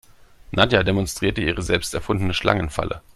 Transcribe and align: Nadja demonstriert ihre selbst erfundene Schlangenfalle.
Nadja 0.49 0.81
demonstriert 0.81 1.37
ihre 1.37 1.61
selbst 1.61 1.93
erfundene 1.93 2.33
Schlangenfalle. 2.33 3.03